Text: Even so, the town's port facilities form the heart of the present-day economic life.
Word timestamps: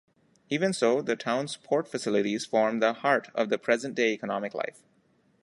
Even 0.49 0.73
so, 0.73 1.03
the 1.03 1.15
town's 1.15 1.57
port 1.57 1.87
facilities 1.87 2.43
form 2.43 2.79
the 2.79 2.91
heart 2.91 3.29
of 3.35 3.49
the 3.49 3.59
present-day 3.59 4.11
economic 4.13 4.55
life. 4.55 4.81